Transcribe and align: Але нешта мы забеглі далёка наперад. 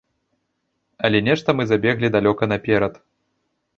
Але 1.09 1.19
нешта 1.29 1.49
мы 1.57 1.63
забеглі 1.73 2.13
далёка 2.17 2.43
наперад. 2.53 2.93